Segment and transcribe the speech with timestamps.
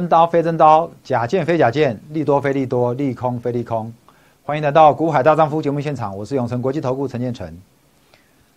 [0.00, 3.92] 真刀非真刀，假剑非假剑，利多非利多，利空非利空。
[4.44, 7.54] 欢迎来到《股海大丈夫》节目现场，我是永成国际投顾陈建成。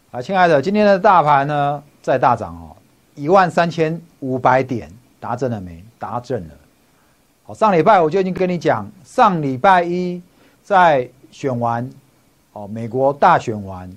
[0.09, 2.71] 啊，亲爱的，今天的大盘呢在大涨哦，
[3.15, 4.89] 一万三千五百点，
[5.19, 5.83] 达阵了没？
[5.99, 6.53] 达阵了。
[7.43, 10.21] 好，上礼拜我就已经跟你讲，上礼拜一
[10.63, 11.89] 在选完
[12.53, 13.91] 哦，美国大选完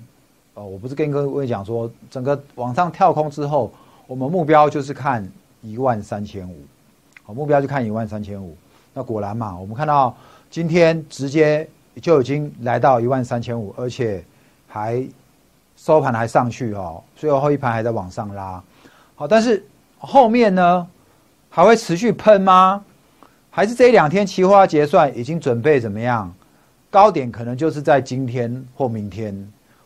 [0.55, 3.71] 哦，我不是跟各位讲说，整个往上跳空之后，
[4.05, 5.25] 我们目标就是看
[5.61, 6.57] 一万三千五，
[7.27, 8.55] 好，目标就看一万三千五。
[8.93, 10.15] 那果然嘛，我们看到
[10.49, 11.67] 今天直接
[12.01, 14.23] 就已经来到一万三千五，而且
[14.65, 15.05] 还
[15.75, 18.63] 收盘还上去哦，最后后一盘还在往上拉。
[19.13, 19.61] 好，但是
[19.97, 20.87] 后面呢
[21.49, 22.81] 还会持续喷吗？
[23.51, 26.33] 还是这两天期货结算已经准备怎么样？
[26.89, 29.35] 高点可能就是在今天或明天，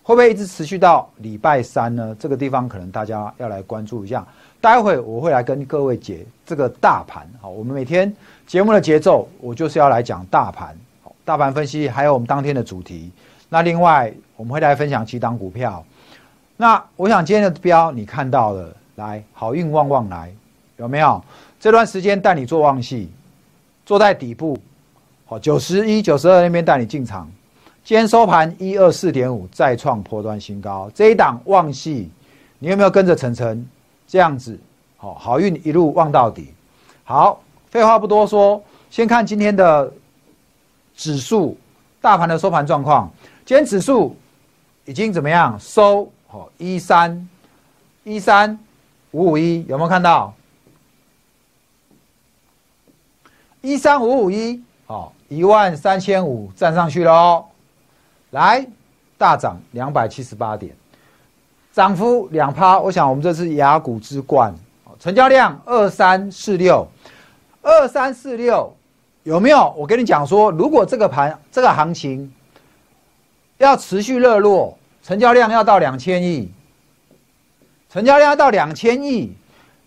[0.03, 2.15] 会不会一直持续到礼拜三呢？
[2.19, 4.25] 这个地方可能大家要来关注一下。
[4.59, 7.27] 待会我会来跟各位解这个大盘。
[7.39, 8.11] 好，我们每天
[8.45, 13.11] 节目的节奏，我就是要来讲大盘，好，大盘分析，还有我们当天的主题。
[13.49, 15.83] 那另外我们会来分享几档股票。
[16.57, 20.31] 那我想今天的标你看到了，来好运旺旺来，
[20.77, 21.23] 有没有？
[21.59, 23.09] 这段时间带你做旺戏。
[23.83, 24.57] 坐在底部，
[25.25, 27.29] 好，九十一、九十二那边带你进场。
[27.83, 30.89] 今天收盘一二四点五，再创破端新高。
[30.93, 32.09] 这一档旺系，
[32.59, 33.67] 你有没有跟着晨晨
[34.07, 34.57] 这样子？
[34.97, 36.53] 好，好运一路旺到底。
[37.03, 39.91] 好，废话不多说，先看今天的
[40.95, 41.57] 指数，
[41.99, 43.11] 大盘的收盘状况。
[43.45, 44.15] 今天指数
[44.85, 45.59] 已经怎么样？
[45.59, 47.27] 收好一三
[48.03, 48.57] 一三
[49.09, 50.31] 五五一，有没有看到？
[53.61, 57.45] 一三五五一，好，一万三千五站上去了哦，
[58.31, 58.65] 来
[59.17, 60.73] 大涨两百七十八点，
[61.71, 62.79] 涨幅两趴。
[62.79, 64.53] 我想我们这是雅股之冠，
[64.99, 66.85] 成交量二三四六，
[67.61, 68.73] 二三四六
[69.23, 69.73] 有没有？
[69.77, 72.31] 我跟你讲说，如果这个盘这个行情
[73.57, 76.51] 要持续热络，成交量要到两千亿，
[77.89, 79.35] 成交量要到两千亿，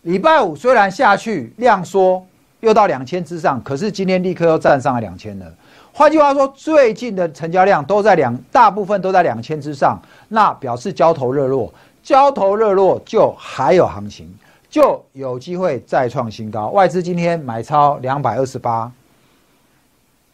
[0.02, 2.24] 礼拜五虽然下去量缩。
[2.60, 5.54] 又到两千之上，可是今天立刻又站上了两千了。
[5.96, 9.96] 换句话说，最近的成交量都在两，大部分都在两千之上，
[10.26, 11.72] 那表示交投热络，
[12.02, 14.28] 交投热络就还有行情，
[14.68, 16.66] 就有机会再创新高。
[16.70, 18.90] 外资今天买超两百二十八，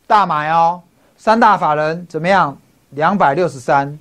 [0.07, 0.81] 大买哦，
[1.19, 2.57] 三大法人怎么样？
[2.93, 3.99] 两百六十三，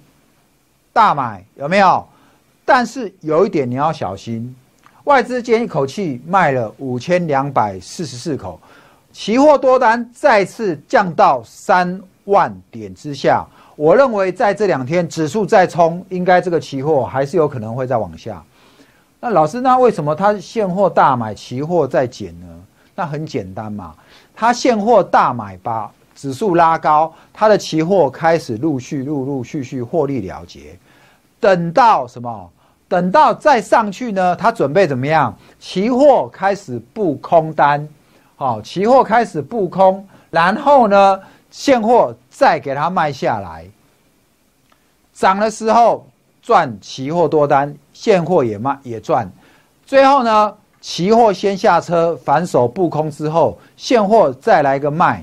[0.94, 2.08] 大买有没有？
[2.64, 4.56] 但是有一点你要小心。
[5.04, 8.60] 外资今天一口气卖了五千两百四十四口，
[9.22, 13.46] 期货多单再次降到三万点之下。
[13.76, 18.42] 我认为在这两天指数再冲，应该这个期货还是有可能会再往下。
[19.20, 22.48] 那老师，那为什么他现货大买，期货再减呢？
[22.96, 23.94] 那很简单嘛，
[24.34, 30.80] 他现货大买吧指数拉高，他的期货开始陆续陆陆续续获利了结，
[31.42, 32.50] 等到什么？
[32.88, 35.38] 等到再上去呢，他准备怎么样？
[35.60, 37.86] 期货开始布空单，
[38.40, 41.20] 好，期货开始布空，然后呢，
[41.52, 43.68] 现货再给它卖下来，
[45.12, 46.08] 涨的时候
[46.42, 49.30] 赚期货多单，现货也卖也赚，
[49.86, 55.22] 最后呢，期货先下车反手布空之后，现货再来个卖，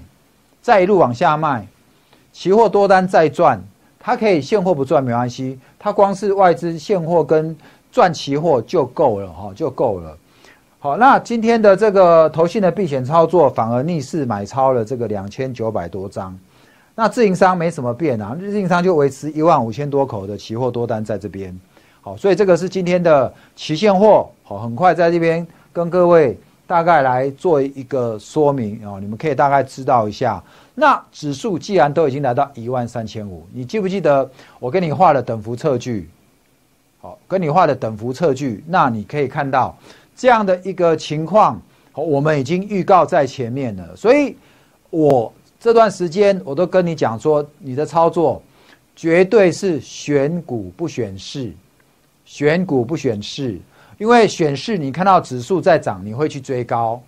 [0.60, 1.66] 再一路往下卖，
[2.34, 3.58] 期货多单再赚。
[3.98, 7.56] 它可以现货不赚没关系，它光是外资现货跟
[7.90, 10.18] 赚期货就够了哈，就够了。
[10.86, 16.38] 好，那今天的这个投信的避险操作反而逆势买超了这个两千九百多张，
[16.94, 21.52] 那自营商没什么变啊，自营商就维持一万五千多口的期货多单在这边。
[22.00, 26.38] 好，所以这个是今天的期现货，好，很快在这边跟各位
[26.68, 30.40] 大概来做一个说明哦，你们可以大概知道一下。
[30.76, 34.30] 那指数既然都已经来到一万三千五，你记不记得
[34.60, 36.08] 我跟你画的等幅测距？
[37.00, 39.76] 好，跟你画的等幅测距，那你可以看到
[40.16, 41.60] 这样的一个情况，
[41.94, 43.94] 我们已经预告在前面了。
[43.94, 44.34] 所以，
[44.88, 48.42] 我这段时间我都跟你讲说，你的操作
[48.96, 51.52] 绝对是选股不选市，
[52.24, 53.58] 选股不选市，
[53.98, 57.00] 因为选市你看到指数在涨，你会去追高。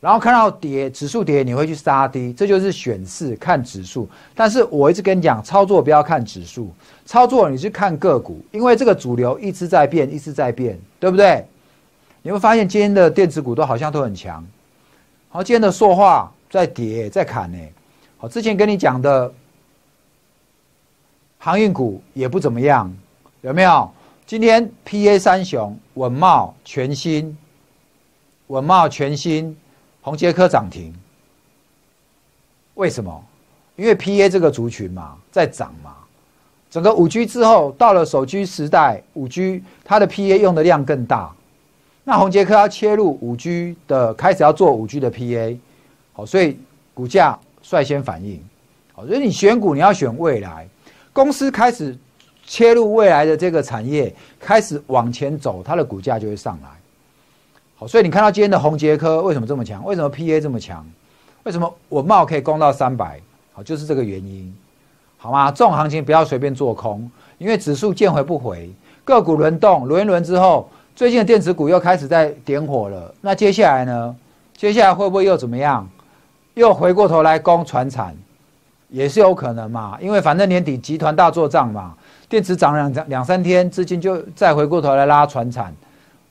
[0.00, 4.08] 然后看到跌，指数跌，你会去杀低，这就是选市看指数。
[4.34, 6.72] 但是我一直跟你讲，操作不要看指数，
[7.04, 11.44] 操作你去看个股，因为这个主流一直在变，一直在变，对不对？
[12.22, 14.46] 你会发现今天的电子股都好像都很强。
[15.28, 17.58] 好，今天的塑化在跌，在砍呢。
[18.18, 19.32] 好，之前跟你讲的
[21.38, 22.92] 航运股也不怎么样，
[23.40, 23.90] 有没有？
[24.26, 27.36] 今天 P A 三雄稳茂全新，
[28.48, 29.56] 稳茂全新。
[30.02, 30.94] 宏杰科涨停，
[32.74, 33.24] 为什么？
[33.76, 35.94] 因为 P A 这个族群嘛，在涨嘛。
[36.70, 41.30] 整个五 G 之后，到了手机时代，五 G 它的 P A 用的量更大。
[42.02, 45.60] 那宏杰科要切入五 G 的，开始要做五 G 的 P A，
[46.14, 46.58] 好，所以
[46.94, 48.42] 股价率先反应。
[48.94, 50.66] 好，所以你选股你要选未来，
[51.12, 51.96] 公司开始
[52.44, 56.68] 切入未来的这个产业，开始往前走，它的股价就会上来。
[57.76, 59.84] 好，所以你看到今天的宏杰科为什么这么强？
[59.84, 60.84] 为什么 P A 这么强？
[61.44, 63.20] 为什么我帽可以攻到三百？
[63.52, 64.52] 好，就是这个原因，
[65.18, 65.50] 好吗？
[65.50, 68.70] 这种行情不要随便做空，因为指数见回不回，
[69.04, 70.68] 个股轮动轮一轮之后。
[71.00, 74.14] 最近的电子股又开始在点火了，那接下来呢？
[74.54, 75.88] 接下来会不会又怎么样？
[76.52, 78.14] 又回过头来攻船产，
[78.90, 79.96] 也是有可能嘛？
[79.98, 81.94] 因为反正年底集团大做账嘛，
[82.28, 85.74] 电子涨两两三天，资金就再回过头来拉船产，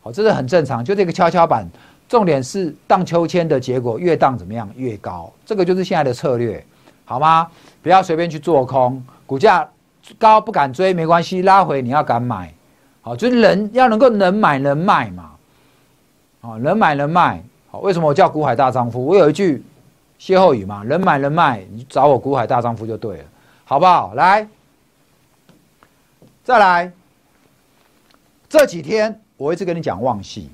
[0.02, 1.68] 好，这是很正常，就这个跷跷板。
[2.08, 4.70] 重点是荡秋千的结果，越荡怎么样？
[4.76, 6.64] 越高，这个就是现在的策略，
[7.06, 7.48] 好吗？
[7.82, 9.68] 不要随便去做空，股价
[10.20, 12.54] 高不敢追没关系，拉回你要敢买。
[13.10, 15.32] 好，就是人要能够能买能卖嘛，
[16.42, 17.44] 哦，能买能卖。
[17.72, 19.04] 好，为什么我叫股海大丈夫？
[19.04, 19.64] 我有一句
[20.20, 23.24] 歇后语嘛，能买能卖，你找我股海大丈夫就对了，
[23.66, 24.14] 好不好？
[24.14, 24.48] 来，
[26.44, 26.92] 再来，
[28.48, 30.48] 这几天我一直跟你讲旺系，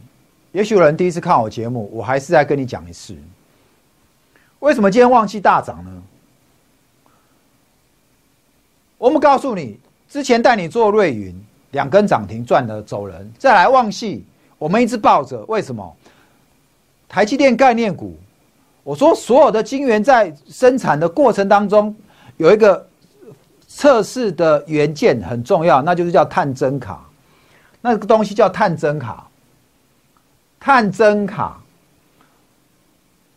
[0.54, 3.18] 也许有人第一次看我节目，我还是再跟你讲一次，
[4.60, 5.92] 为什么今天旺系大涨呢？
[8.98, 11.36] 我们告诉你，之前带你做瑞云。
[11.76, 14.26] 两根涨停赚了走人，再来旺系，
[14.58, 15.44] 我们一直抱着。
[15.50, 15.94] 为什么？
[17.10, 18.18] 台积电概念股，
[18.82, 21.94] 我说所有的晶圆在生产的过程当中，
[22.38, 22.88] 有一个
[23.68, 27.06] 测试的元件很重要，那就是叫探针卡。
[27.82, 29.28] 那个东西叫探针卡，
[30.62, 31.62] 探针卡。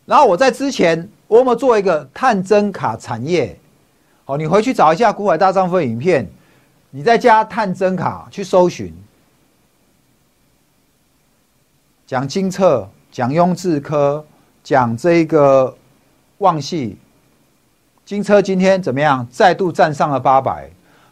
[0.05, 3.59] 然后我在之前，我们做一个探针卡产业。
[4.23, 6.25] 好，你回去找一下《古海大丈夫》影片。
[6.91, 8.93] 你在加探针卡去搜寻，
[12.07, 14.25] 讲金策，讲雍智科，
[14.63, 15.77] 讲这个
[16.39, 16.97] 旺系，
[18.05, 19.27] 金车今天怎么样？
[19.29, 20.69] 再度站上了八百。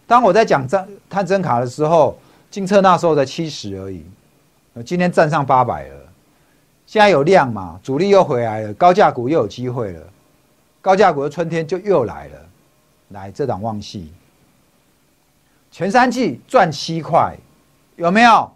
[0.08, 2.18] 当我在讲探探针卡的时候，
[2.50, 4.04] 金车那时候才七十而已，
[4.84, 5.96] 今天站上八百了。
[6.88, 7.80] 现在有量嘛？
[7.84, 10.02] 主力又回来了，高价股又有机会了。
[10.82, 12.40] 高价股的春天就又来了。
[13.10, 14.12] 来，这档旺系。
[15.78, 17.38] 前三季赚七块，
[17.98, 18.52] 有没有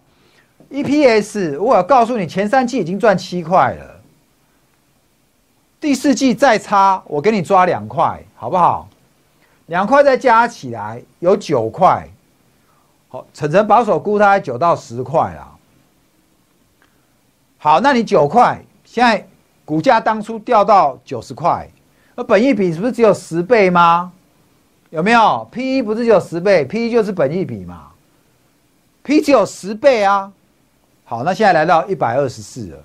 [0.71, 4.01] ？EPS 我告诉你，前三季已经赚七块了。
[5.79, 8.89] 第四季再差，我给你抓两块，好不好？
[9.67, 12.09] 两块再加起来有九块。
[13.09, 15.47] 好，晨晨保守估它九到十块啦。
[17.59, 19.27] 好，那你九块，现在
[19.63, 21.69] 股价当初掉到九十块，
[22.15, 24.11] 那本益比是不是只有十倍吗？
[24.91, 27.87] 有没有 P E 不是只有十倍，P E 就是本益比嘛
[29.03, 30.31] ，P 只有十倍啊。
[31.05, 32.77] 好，那现在来到一百二十四了，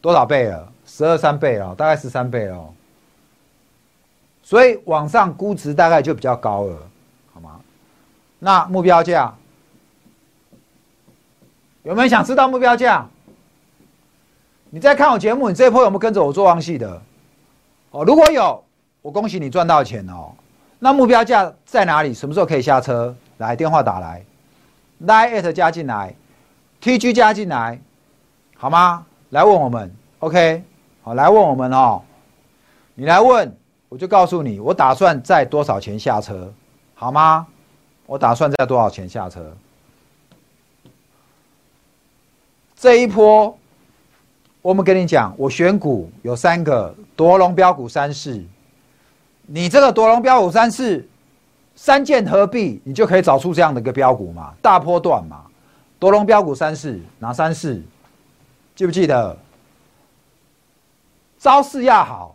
[0.00, 0.72] 多少倍了？
[0.86, 2.74] 十二三倍了，大概十三倍了。
[4.42, 6.78] 所以往上估值大概就比较高了，
[7.34, 7.60] 好吗？
[8.38, 9.34] 那目标价
[11.82, 13.06] 有没有想知道目标价？
[14.70, 17.02] 你在看我节目，你这一波有没有跟着我做旺系的？
[17.90, 18.64] 哦，如果有，
[19.02, 20.32] 我恭喜你赚到钱哦。
[20.78, 22.12] 那目标价在哪里？
[22.12, 23.14] 什么时候可以下车？
[23.38, 24.24] 来电话打来
[25.04, 26.14] ，line at 加进来
[26.82, 27.78] ，TG 加进来，
[28.56, 29.04] 好吗？
[29.30, 30.62] 来问我们，OK，
[31.02, 32.00] 好，来问我们哦。
[32.94, 33.54] 你来问，
[33.88, 36.52] 我就告诉你，我打算在多少钱下车，
[36.94, 37.46] 好吗？
[38.06, 39.54] 我打算在多少钱下车？
[42.74, 43.58] 这一波，
[44.62, 48.42] 我们跟你讲，我选股有三个夺龙标股三市。
[49.46, 51.06] 你这个夺龙标五三四
[51.76, 55.44] 三剑合璧，你就可以找出这样的一个标股嘛，大波段嘛，
[56.00, 57.80] 夺龙标股三四哪三四？
[58.74, 59.36] 记不记得？
[61.38, 62.34] 招式要好，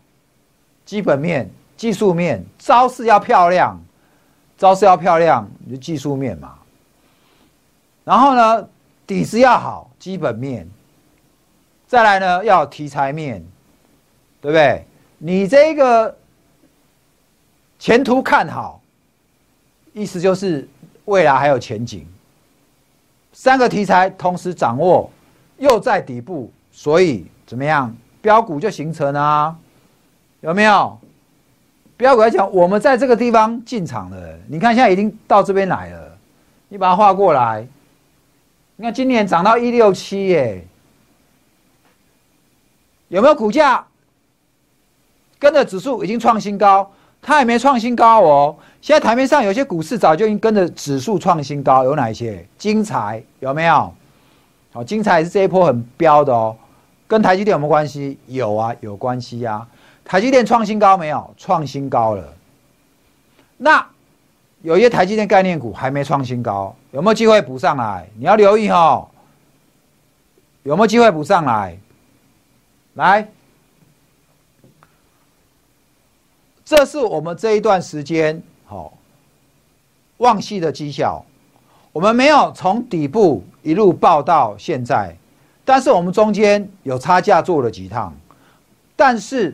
[0.85, 3.77] 基本面、技术面，招式要漂亮，
[4.57, 6.55] 招式要漂亮，你就技术面嘛。
[8.05, 8.69] 然后呢，
[9.05, 10.65] 底子要好，基本面，
[11.87, 13.43] 再来呢要题材面，
[14.39, 14.85] 对不对？
[15.17, 16.15] 你这个。
[17.81, 18.79] 前途看好，
[19.91, 20.69] 意思就是
[21.05, 22.05] 未来还有前景。
[23.33, 25.09] 三个题材同时掌握，
[25.57, 27.91] 又在底部，所以怎么样？
[28.21, 29.57] 标股就形成啊？
[30.41, 30.95] 有没有？
[31.97, 34.37] 标股来讲，我们在这个地方进场了。
[34.47, 36.15] 你看，现在已经到这边来了。
[36.69, 37.67] 你把它画过来。
[38.75, 40.63] 你看，今年涨到一六七耶，
[43.07, 43.83] 有没有股价
[45.39, 48.55] 跟着指数已经创新高，它也没创新高哦。
[48.81, 52.45] 现在台面上有些股市早就已经跟着指数创新高，有哪一些？
[52.57, 53.93] 精彩有没有？
[54.73, 56.55] 好，精彩是这一波很标的哦。
[57.07, 58.17] 跟台积电有没有关系？
[58.25, 59.67] 有啊，有关系呀。
[60.03, 61.33] 台积电创新高没有？
[61.37, 62.33] 创新高了。
[63.57, 63.85] 那
[64.61, 68.07] 有一些台积电概念股还没创新高，有没有机会补上来？
[68.17, 69.07] 你要留意哦。
[70.63, 71.77] 有没有机会补上来？
[72.95, 73.27] 来。
[76.71, 78.93] 这是我们这一段时间好
[80.19, 81.21] 旺系的绩效，
[81.91, 85.13] 我们没有从底部一路报到现在，
[85.65, 88.15] 但是我们中间有差价做了几趟，
[88.95, 89.53] 但是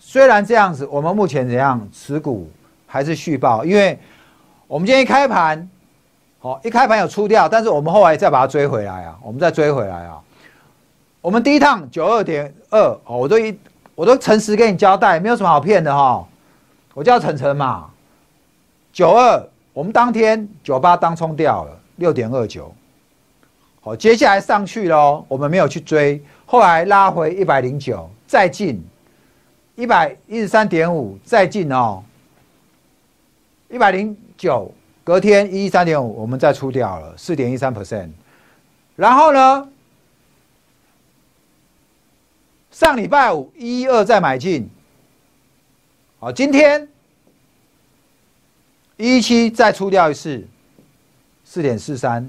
[0.00, 2.50] 虽然这样子，我们目前怎样持股
[2.84, 3.96] 还是续报，因为
[4.66, 5.70] 我们今天一开盘，
[6.40, 10.20] 好一开盘有出掉，但是我们后来再把它追回来啊，我们再追回来啊，
[11.20, 13.56] 我们第一趟九二点二哦，我都一
[13.94, 16.26] 我都诚实跟你交代，没有什么好骗的哈。
[16.96, 17.90] 我叫晨晨嘛，
[18.90, 22.74] 九二，我们当天九八当冲掉了六点二九，
[23.82, 28.82] 好，接下来上去喽，我们没有去追，后来拉回一百零九，再进
[29.74, 32.02] 一百一十三点五，再进哦，
[33.68, 34.72] 一百零九，
[35.04, 37.74] 隔天一一三点五，我们再出掉了四点一三。
[37.74, 38.08] percent，
[38.94, 39.68] 然后呢，
[42.70, 44.70] 上礼拜五一一二再买进。
[46.18, 46.88] 好，今天
[48.96, 50.42] 一七再出掉一次，
[51.44, 52.26] 四点四三，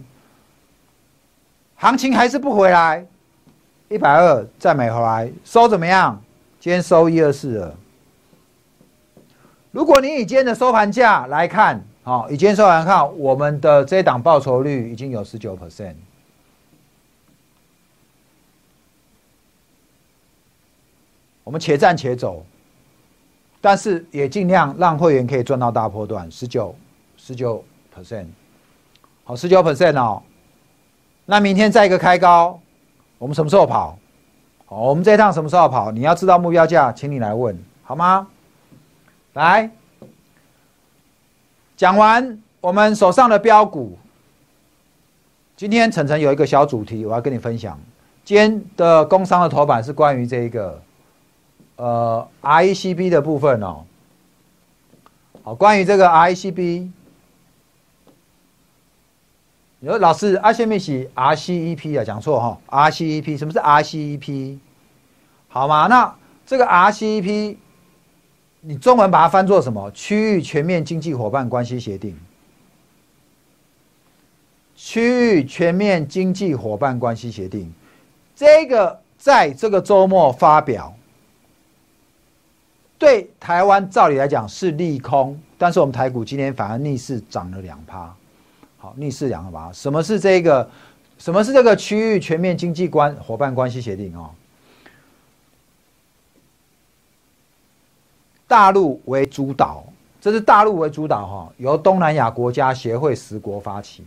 [1.75, 3.05] 行情还是不回来，
[3.87, 6.21] 一百二再买回来，收怎么样？
[6.59, 7.77] 今天收一二四了。
[9.71, 15.95] 如果你以今天的收盘价来看，好，以今天收盘看，我们的这档报酬率已经有十九 percent，
[21.45, 22.45] 我们且战且走。
[23.59, 26.75] 但是也尽量让会员可以赚到大波段，十九
[27.17, 27.63] 十九
[27.95, 28.27] percent，
[29.23, 30.21] 好，十九 percent 哦。
[31.25, 32.59] 那明天再一个开高，
[33.17, 33.97] 我们什么时候跑？
[34.65, 35.91] 好，我们这一趟什么时候跑？
[35.91, 38.27] 你要知道目标价，请你来问好吗？
[39.33, 39.69] 来，
[41.75, 43.97] 讲完我们手上的标股，
[45.55, 47.77] 今天晨晨有一个小主题，我要跟你分享。
[48.23, 50.81] 今天的工商的头版是关于这一个。
[51.77, 53.85] 呃，ICB 的部分哦，
[55.43, 56.89] 好，关于这个 ICB，
[59.79, 64.57] 你说老师，阿先面写 RCEP 啊，讲错哈，RCEP 什么是 RCEP？
[65.49, 65.85] 好吗？
[65.85, 66.15] 那
[66.47, 67.57] 这个 RCEP，
[68.61, 69.91] 你中文把它翻作什么？
[69.91, 72.19] 区域全面经济伙伴关系协定，
[74.75, 77.71] 区域全面经济伙伴关系协定，
[78.35, 80.91] 这个在这个周末发表。
[82.97, 88.13] 对台湾照理来讲是利空，但是我们台股今天反而逆势涨了两趴，
[88.77, 89.71] 好，逆势两趴。
[89.71, 90.69] 什么是这个？
[91.19, 94.29] 什么是这个区域全面经济关伙伴关系协定哦？
[98.47, 99.83] 大陆为主导，
[100.21, 104.05] 这是大陆为主导哈，由东南亚国家协会十国发起。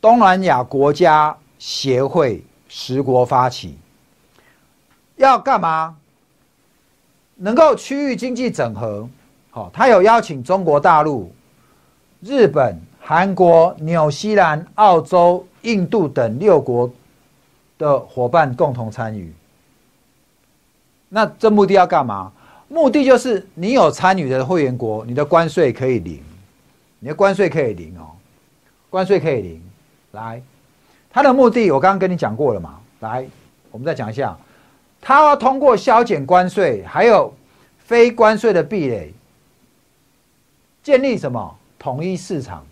[0.00, 3.76] 东南亚国家协会十国发起，
[5.16, 5.96] 要干嘛？
[7.36, 9.08] 能够区域经济整合，
[9.50, 11.30] 好，他有邀请中国大陆、
[12.20, 16.90] 日本、韩国、纽西兰、澳洲、印度等六国
[17.78, 19.32] 的伙伴共同参与。
[21.08, 22.32] 那这目的要干嘛？
[22.68, 26.20] 目的就是你有参与的会员国，你的关税可以零，
[26.98, 28.10] 你的关税可以零哦，
[28.90, 29.62] 关税可以零。
[30.12, 30.42] 来，
[31.10, 32.80] 它的目的我刚刚跟你讲过了嘛？
[33.00, 33.26] 来，
[33.70, 34.36] 我们再讲一下。
[35.00, 37.32] 他要通过削减关税，还有
[37.78, 39.12] 非关税的壁垒，
[40.82, 42.66] 建立什么统一市场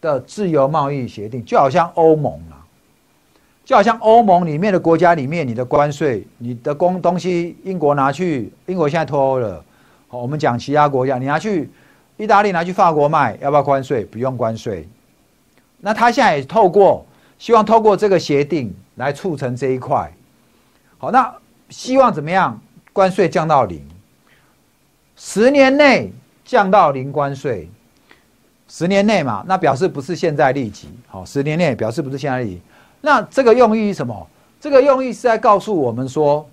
[0.00, 2.66] 的自由贸易协定，就好像欧盟啊，
[3.64, 9.64] 就好像欧盟里面的国家里面，你的关税，你的工东西，英国拿去，英国现在脱欧了，
[10.08, 11.70] 好，我们讲其他国家，你拿去
[12.16, 14.04] 意大利拿去法国卖，要不要关税？
[14.04, 14.88] 不用关税。
[15.78, 17.06] 那他现在也透过，
[17.38, 20.12] 希望透过这个协定来促成这一块。
[21.02, 21.34] 好，那
[21.68, 22.60] 希望怎么样？
[22.92, 23.84] 关税降到零，
[25.16, 26.12] 十年内
[26.44, 27.68] 降到零关税，
[28.68, 30.88] 十年内嘛，那表示不是现在立即。
[31.08, 32.62] 好，十年内表示不是现在立即。
[33.00, 34.28] 那这个用意是什么？
[34.60, 36.48] 这个用意是在告诉我们说，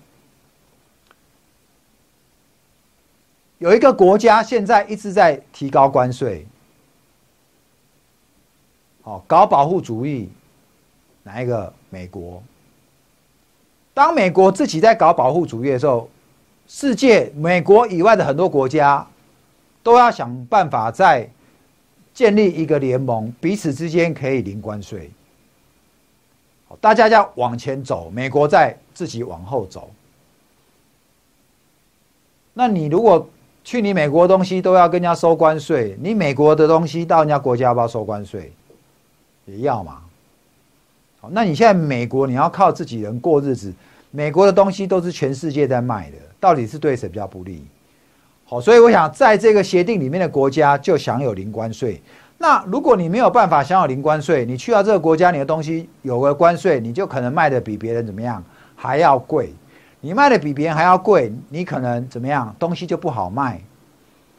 [3.58, 6.44] 有一个国家现在一直在提高关税，
[9.02, 10.28] 好，搞保护主义，
[11.22, 11.72] 哪一个？
[11.88, 12.42] 美国。
[13.92, 16.08] 当美国自己在搞保护主义的时候，
[16.66, 19.06] 世界美国以外的很多国家
[19.82, 21.28] 都要想办法在
[22.14, 25.10] 建立一个联盟，彼此之间可以零关税。
[26.80, 29.90] 大家要往前走，美国在自己往后走。
[32.54, 33.28] 那你如果
[33.64, 38.52] 去你美国东西都要跟人家收关税，你美国的东西到人家国家要不要收关税？
[39.46, 40.02] 也要嘛。
[41.20, 43.72] 好，那你现在美国你要靠自己人过日子，
[44.10, 47.62] 美国的东西都是全世界在卖的，到底是对谁比较不利？
[48.46, 52.00] 好，所以我想在这个协定里面的国家就享有零关税。
[52.38, 58.42] 那如果你没有办法享有零关税，你去到这个国家，你的东西有个关税，你就可能卖的比别人怎么样
[58.74, 59.52] 还要贵。
[60.00, 62.56] 你卖的比别人还要贵，你可能怎么样？
[62.58, 63.60] 东西就不好卖，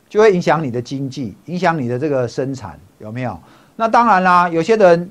[0.09, 3.39] 就会影响你的经济，影响你的这个生产，有没有？
[3.75, 5.07] 那当然啦，有些人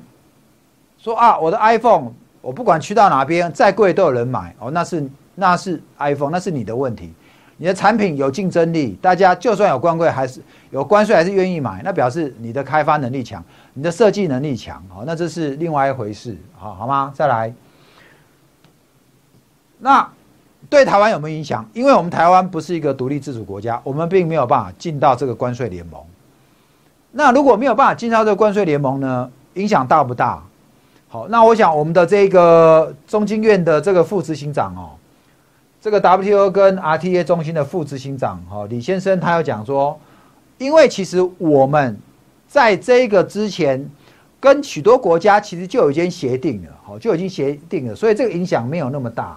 [1.03, 7.13] 说啊，我的 iPhone，我不管去到哪边，再贵都有人买哦，那是那是 iPhone，那是你的问题。
[7.57, 13.43] 你的产品有竞争力，大家就算有关税还是有关税还是愿意买，那表示你的开发能力强，
[13.75, 17.13] 你的设计能力强，好，那这是另外一回事，好好吗？
[17.15, 17.53] 再来，
[19.79, 20.07] 那
[20.69, 21.67] 对台湾有没有影响？
[21.75, 26.01] 因为我们台湾不是一个独立自主国家，我们并没有办法进到这个关税联盟。
[27.13, 29.31] 那如果没有办法进到这个关税联盟呢？
[29.55, 30.41] 影响大不大？
[31.13, 34.91] 好，那我想我们的这个中经院的这个副执行长哦。
[35.83, 39.99] 这个 WTO 跟 RTA 中心的副执行长哈李先生，他有讲说，
[40.57, 41.99] 因为其实我们
[42.47, 43.91] 在这个之前
[44.39, 49.37] 跟许多国家其实就已经协定了，好就已经协定了，所以这个影响没有那么大。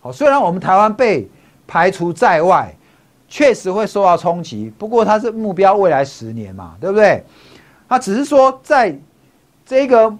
[0.00, 1.28] 好，虽然我们台湾被
[1.66, 2.72] 排除在外，
[3.28, 7.24] 确实会受到冲击，不过它是目标未来十年嘛，对不对？
[7.88, 8.96] 它只是说在
[9.66, 10.16] 这个。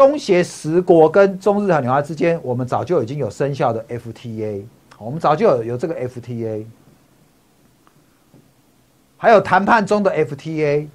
[0.00, 4.62] 东协十国跟中日韩纽澳之间，我们早就已经有生效的 FTA，
[4.96, 6.64] 我们早就有有这个 FTA，
[9.18, 10.86] 还有谈判中的 FTA，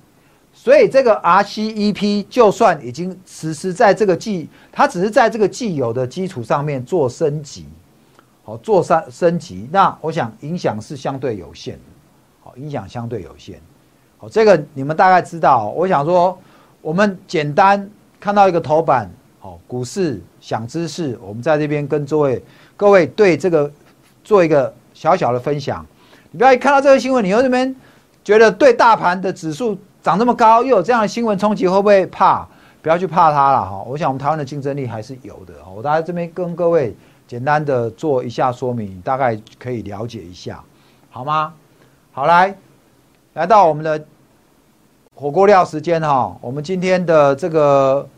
[0.52, 7.68] 所以这个 RCEP 就算已经实施在这个既，它只是在这个既有的基础上面做升级，
[8.44, 11.82] 好做升升级，那我想影响是相对有限的，
[12.44, 13.62] 好影响相对有限，
[14.18, 16.36] 好这个你们大概知道，我想说
[16.82, 17.88] 我们简单。
[18.26, 19.08] 看到一个头版，
[19.40, 22.44] 好，股市想知识，我们在这边跟各位
[22.76, 23.72] 各位对这个
[24.24, 25.86] 做一个小小的分享。
[26.32, 27.76] 你不要一看到这个新闻，你又这边
[28.24, 32.48] 觉得对大盘的指数涨这么高，又有这样的新闻冲击，会不会怕？
[32.82, 33.84] 不要去怕它了哈。
[33.86, 35.54] 我想我们台湾的竞争力还是有的。
[35.76, 36.96] 我大概这边跟各位
[37.28, 40.64] 简单的做一下说明，大概可以了解一下，
[41.12, 41.54] 好吗？
[42.12, 42.58] 好，来
[43.34, 44.04] 来到我们的
[45.14, 48.10] 火锅料时间哈，我们今天的这个。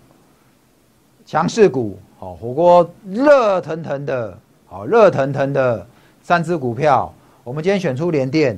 [1.28, 4.36] 强势股，好火锅热腾腾的，
[4.66, 5.86] 好热腾腾的
[6.24, 7.14] 三只股票，
[7.44, 8.58] 我们今天选出联电、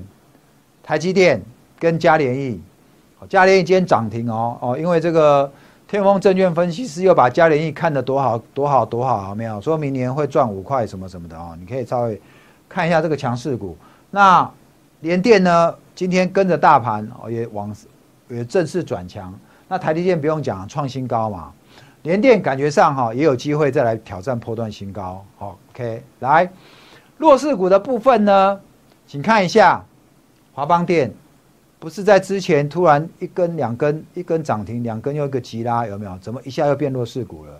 [0.83, 1.41] 台积电
[1.79, 2.61] 跟嘉联益，
[3.17, 5.51] 好嘉联益今天涨停哦哦，因为这个
[5.87, 12.21] 天风证券分析师又把嘉联益看得多好多好多好，没有说明年会赚五块什么什么的哦，你可以稍微
[12.69, 13.75] 看一下这个强势股。
[14.11, 14.47] 那
[14.99, 17.75] 联电呢，今天跟着大盘哦也往
[18.27, 19.33] 也正式转强，
[19.67, 21.51] 那台积电不用讲，创新高嘛。
[22.03, 26.49] 联电感觉上哈也有机会再来挑战破断新高，好，OK，来
[27.17, 28.61] 弱势股的部分呢，
[29.05, 29.83] 请看一下
[30.53, 31.13] 华邦电，
[31.77, 36.17] 不是在之前突然一根两根一根涨停，两根又一个急拉，有没有？
[36.19, 37.51] 怎么一下又变弱势股了？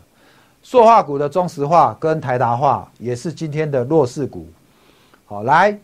[0.64, 4.48] 塑化股的中石化跟台达化也是今天的弱势股，
[5.26, 5.78] 好，来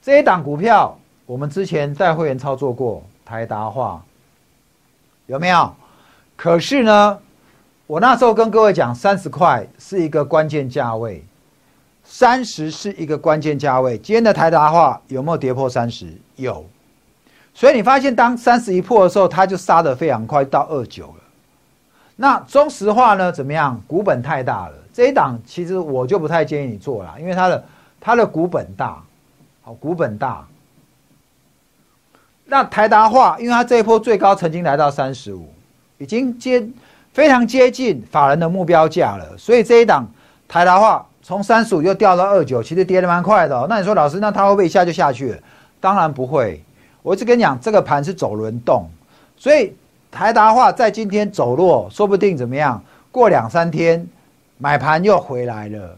[0.00, 4.00] 这一档股票我们之前在会员操作过，台达化
[5.26, 5.74] 有没有？
[6.36, 7.18] 可是呢？
[7.90, 11.24] 我那时候跟各位讲，三十块是一个关键价位，
[12.04, 13.98] 三十是一个关键价位。
[13.98, 16.06] 今天的台达化有没有跌破三十？
[16.36, 16.64] 有，
[17.52, 21.24] 所以你发现当三十一破的时候，它就杀得非常快，到二九了。
[22.14, 23.32] 那中石化呢？
[23.32, 23.82] 怎么样？
[23.88, 27.64] 股本太大了，这一档其实我就不太建议你做了，因为它的
[28.00, 29.02] 它的股本大，
[29.62, 30.46] 好，股本大。
[32.44, 35.48] 那台达化，因为它这一波最高曾经来到三十五，
[35.98, 36.64] 已经接。
[37.12, 40.06] 非常接近法人的目标价了，所以这一档
[40.48, 43.56] 台达化从三十五又掉到二九，其实跌得蛮快的。
[43.56, 45.40] 哦那你说老师，那它会不会一下就下去？
[45.80, 46.62] 当然不会。
[47.02, 48.88] 我一直跟你讲，这个盘是走轮动，
[49.36, 49.74] 所以
[50.10, 52.82] 台达化在今天走弱，说不定怎么样？
[53.10, 54.06] 过两三天
[54.58, 55.96] 买盘又回来了。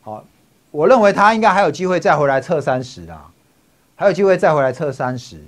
[0.00, 0.24] 好，
[0.70, 3.30] 我认为它应该还有机会再回来测三十啊，
[3.94, 5.40] 还有机会再回来测三十，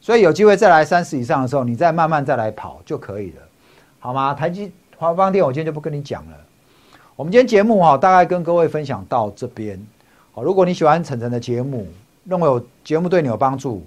[0.00, 3.42] 所以有机会再来三十以上的时候，你再慢慢再来跑就可以了。
[4.08, 4.32] 好吗？
[4.32, 6.36] 台积华邦电，我今天就不跟你讲了。
[7.14, 9.78] 我们今天节目哈，大概跟各位分享到这边。
[10.32, 11.86] 好，如果你喜欢晨晨的节目，
[12.24, 13.86] 认为我节目对你有帮助，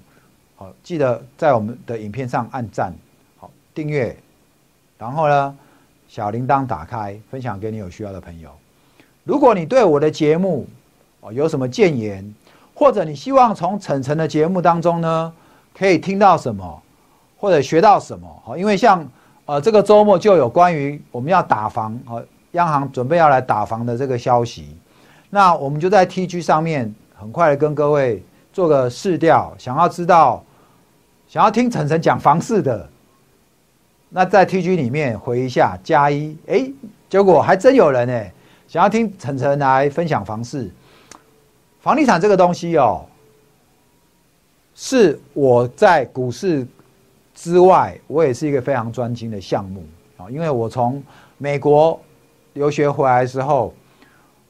[0.58, 2.94] 好，记得在我们的影片上按赞，
[3.40, 4.16] 好，订阅，
[5.00, 5.58] 然后呢，
[6.08, 8.52] 小铃铛打开，分享给你有需要的朋友。
[9.24, 10.68] 如果你对我的节目
[11.22, 12.32] 哦有什么建言，
[12.76, 15.34] 或者你希望从晨晨的节目当中呢，
[15.76, 16.80] 可以听到什么，
[17.40, 19.04] 或者学到什么，好，因为像
[19.52, 24.78] 呃这个周末就有关于我们要打房，和，央行准备要来打房的这个消息。
[25.30, 30.42] 那我们就在 T G 上面很快的跟各位做个试调，想要知道，
[31.28, 32.88] 想要听晨晨讲房事的，
[34.08, 36.72] 那在 T G 里面回一下加一，哎，
[37.10, 38.32] 结果还真有人哎，
[38.70, 40.72] 想要听晨晨来分享房事，
[41.82, 43.04] 房地产这个东西哦，
[44.74, 46.66] 是我在股市
[47.42, 49.84] 之外，我也是一个非常专精的项目
[50.16, 51.04] 啊，因为我从
[51.40, 52.00] 美国
[52.54, 53.74] 留学回来之后。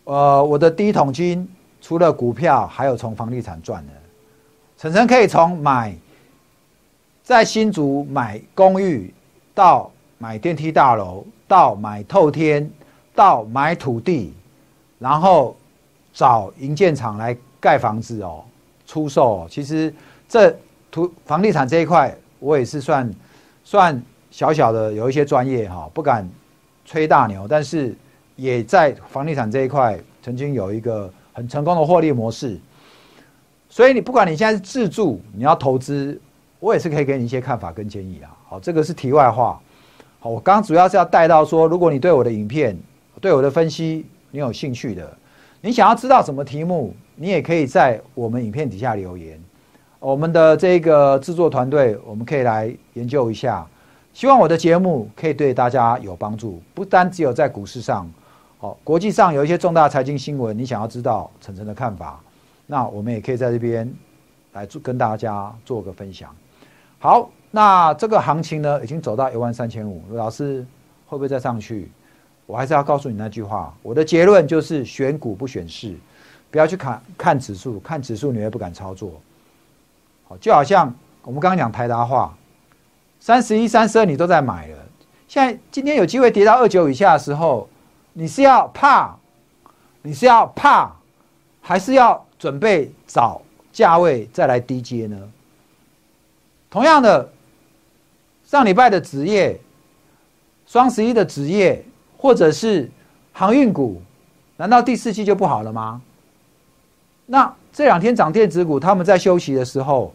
[0.03, 1.47] 呃，我的第一桶金
[1.79, 3.93] 除了股票，还有从房地产赚的。
[4.75, 5.95] 晨晨可以从买
[7.23, 9.13] 在新竹买公寓，
[9.53, 12.69] 到买电梯大楼，到买透天，
[13.13, 14.33] 到买土地，
[14.97, 15.55] 然后
[16.11, 18.43] 找营建厂来盖房子哦，
[18.87, 19.47] 出售。
[19.49, 19.93] 其实
[20.27, 20.53] 这
[20.89, 23.09] 土房地产这一块，我也是算
[23.63, 26.29] 算小小的有一些专业哈，不敢
[26.83, 27.95] 吹大牛，但是。
[28.37, 32.59] 也在房地产这一块曾经有一个很成功的获利模式，
[33.69, 36.19] 所以你不管你现在是自住，你要投资，
[36.59, 38.35] 我也是可以给你一些看法跟建议啊。
[38.47, 39.61] 好，这个是题外话。
[40.19, 42.75] 好，我刚主要是要带到说，如果你对我的影片、
[43.19, 45.15] 对我的分析你有兴趣的，
[45.59, 49.39] 你想要知道什么题目，你也可以在我们影片底下留言，
[50.01, 53.63] 我们的这个制作团队我们可以来研究一下。
[54.13, 58.09] 希望我的节目可以对大家有帮助，不单只有在股市上。
[58.57, 62.19] 好，国际上有一些重大财经新闻，你想要知道晨晨的看法，
[62.65, 63.93] 那我们也可以在这边
[64.53, 66.35] 来做跟大家做个分享。
[66.97, 70.65] 好，那这个行情呢，已经走到一万三千五，老师
[71.05, 71.91] 会不会再上去？
[72.47, 75.95] 我还是要告诉你那句话，我的结论就是选股不选市，
[76.49, 79.13] 不要去看看指数，看指数你也不敢操作。
[80.39, 82.33] 就好像我们刚刚讲台达化，
[83.19, 84.77] 三十一、三十二你都在买了，
[85.27, 87.67] 现在今天有机会跌到二九以下的时候。
[88.13, 89.15] 你是要怕，
[90.01, 90.91] 你是要怕，
[91.61, 93.41] 还是要准备找
[93.71, 95.17] 价位再来低接呢？
[96.69, 97.31] 同样的，
[98.43, 99.57] 上礼拜的职业、
[100.67, 101.81] 双十一的职业，
[102.17, 102.91] 或者是
[103.31, 104.01] 航运股，
[104.57, 106.01] 难道第四季就不好了吗？
[107.25, 110.13] 那这两天涨电子股，他们在休息的时候，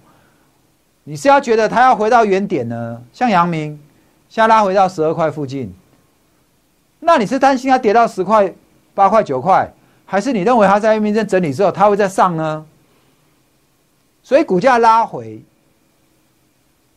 [1.08, 3.00] 你是要觉得它要回到原点呢？
[3.12, 3.80] 像阳明，
[4.28, 5.72] 下拉回到十二块附近。
[6.98, 8.52] 那你是担心它跌到十块、
[8.92, 9.72] 八块、九块，
[10.04, 12.66] 还是你认为它在明天整理之后它会再上呢？
[14.24, 15.40] 所以股价拉回，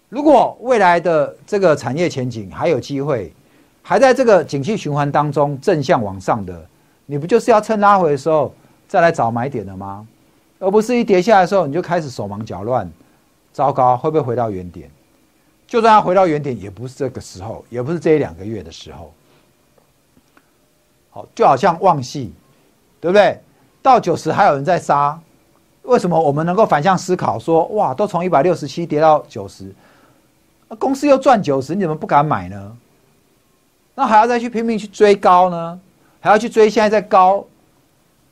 [0.09, 3.31] 如果未来的这个产业前景还有机会，
[3.83, 6.65] 还在这个景气循环当中正向往上的，
[7.05, 8.51] 你不就是要趁拉回的时候
[8.87, 10.07] 再来找买点的吗？
[10.57, 12.91] 而不是一跌下来的时候你就开始手忙脚乱，
[13.59, 14.89] 糟糕，会不会回到原点？
[15.67, 19.13] 就算它回到原点，也不是这个时候，也不是这一两个月的时候。
[21.09, 22.33] 好，就好像旺系，
[23.01, 23.37] 对不对？
[23.81, 25.19] 到九十还有人在杀，
[25.81, 29.75] 为什么我们能够反向思考说，哇，都从一百六十七跌到九十，
[30.69, 32.77] 那公司又赚九十，你怎么不敢买呢？
[33.93, 35.77] 那还要再去拼命去追高呢？
[36.21, 37.45] 还要去追现在在高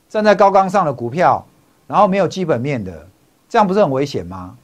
[0.08, 1.46] 站在高岗上的股票，
[1.86, 3.06] 然后没有基本面的，
[3.50, 4.58] 这样不是很危险吗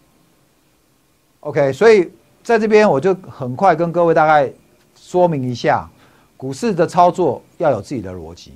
[1.44, 4.52] ？OK，所以在这边我就很快跟各位大概
[4.96, 5.90] 说明一下。
[6.36, 8.52] 股市的操作要有自己的逻辑，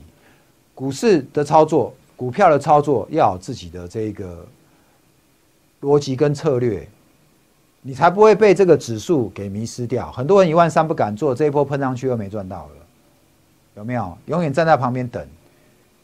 [0.76, 4.46] 股市的操作、股票的操作要有自己的这个
[5.80, 6.86] 逻辑跟策略，
[7.82, 10.12] 你才不会被这个指数给迷失掉。
[10.12, 12.72] 很多人一万三不敢做，这一波喷上去又没赚到了，
[13.76, 14.18] 有没有？
[14.26, 15.26] 永远站在旁边等。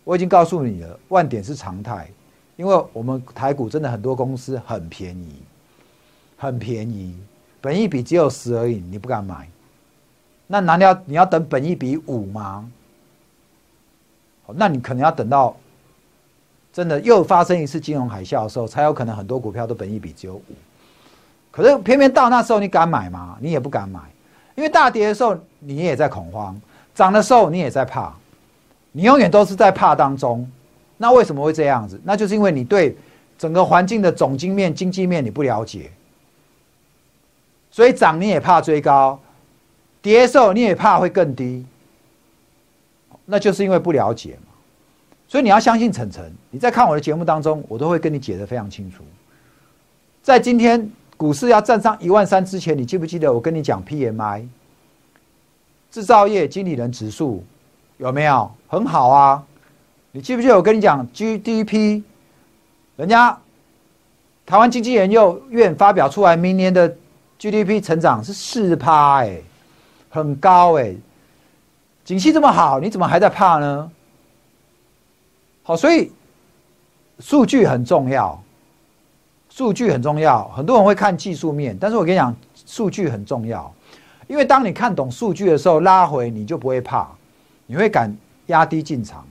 [0.06, 2.10] 我已经告诉你了，万点是常态，
[2.56, 5.36] 因为我们台股真的很多公司很便宜，
[6.44, 7.16] 很便宜，
[7.62, 9.48] 本一比只有十而已，你不敢买。
[10.46, 12.70] 那难道你要等本一比五吗？
[14.56, 15.56] 那你可能要等到
[16.74, 20.44] 真的又发生一次金融海啸的时候，才有可能很多股票都本一比只有五。
[21.50, 23.38] 可是偏偏到那时候你敢买吗？
[23.40, 24.02] 你也不敢买，
[24.56, 26.60] 因为大跌的时候你也在恐慌，
[26.94, 28.14] 涨的时候你也在怕，
[28.92, 30.46] 你永远都是在怕当中。
[30.98, 32.00] 那为什么会这样子？
[32.04, 32.96] 那就是因为你对
[33.38, 35.90] 整个环境的总经面、经济面你不了解，
[37.74, 39.20] 所以涨你也怕追高。
[40.00, 41.66] 跌的时候你也怕会更低，
[43.26, 44.54] 那就是因为不了解嘛。
[45.28, 49.04] 所以你要相信晨晨，你在看我的节目当中，我都会跟你解得非常清楚。
[50.22, 54.46] 在今天股市要站上一万三之前，你记不记得我跟你讲 PMI
[55.90, 57.44] 制造业经理人指数
[57.98, 59.44] 有没有很好啊？
[60.12, 62.04] 你记不记得我跟你讲 GDP？
[62.98, 63.36] 人家
[64.46, 66.96] 台湾经济研究院发表出来，明年的
[67.40, 69.42] GDP 成长是四趴，哎，
[70.10, 70.94] 很高哎，
[72.06, 73.92] 景气这么好，你怎么还在怕呢？
[75.64, 76.12] 好，所以
[77.20, 78.42] 数据很重要，
[79.50, 80.48] 数据很重要。
[80.50, 83.74] 很多人会看技术面，但是我跟你讲，数据很重要，
[84.28, 87.08] 因为当你看懂数据的时候，拉回你就不会怕，
[87.66, 88.16] 你会敢
[88.48, 89.26] 压低进场，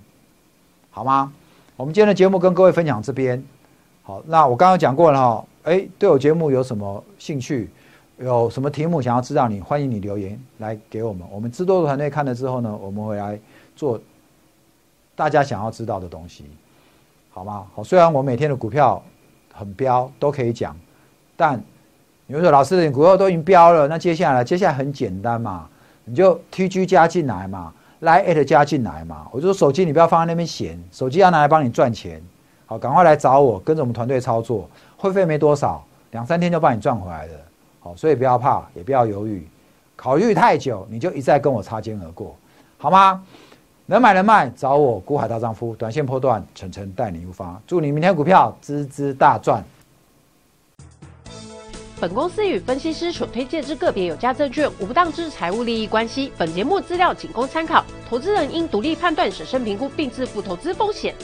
[0.91, 1.33] 好吗？
[1.77, 3.43] 我们今天的节目跟各位分享这边，
[4.03, 7.69] 好，那我刚刚讲过了哈，哎，对我节目有什么兴趣，
[8.23, 13.39] 有什么题目想要知道，你欢迎你留言来给我们，我们制作团队看了之后呢，我们会来
[13.75, 14.01] 做。
[15.15, 16.47] 大家想要知道的东西，
[17.31, 17.67] 好吗？
[17.75, 19.01] 好，虽然我每天的股票
[19.53, 20.75] 很飙，都可以讲，
[21.37, 21.63] 但
[22.27, 25.69] 你说老师，你股票都已经飙了，那接下来接下来很简单嘛，
[26.07, 29.29] 你就 T G 加进来嘛，来 at 加进来嘛。
[29.31, 32.21] 我就说手机你不要放在那边闲，手机要拿来帮你赚钱，
[32.65, 37.35] 好，赶快来找我，跟着我们团队操作，会费没多少，两三天就帮你赚回来的。
[37.83, 39.47] 好，所以不要怕，也不要犹豫，
[39.97, 42.37] 考虑太久你就一再跟我擦肩而过，
[42.79, 43.23] 好吗？
[43.87, 49.63] 能买能卖，找我股海大丈夫，短线破段，晨晨带你入发，祝你明天股票滋滋大赚。
[52.01, 61.15] 本公司与分析师所推荐之个别有价证券无不当之财务利益关系，本节目资料仅供参考，投资人应独立判断、审慎评估并自负投资风险。